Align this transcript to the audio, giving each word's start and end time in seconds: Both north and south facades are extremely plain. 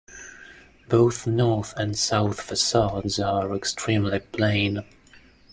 Both 0.89 1.27
north 1.27 1.75
and 1.77 1.95
south 1.95 2.41
facades 2.41 3.19
are 3.19 3.53
extremely 3.55 4.17
plain. 4.19 4.83